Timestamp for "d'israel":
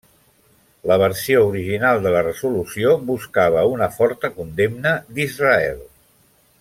5.19-5.87